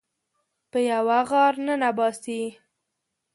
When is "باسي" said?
1.97-2.41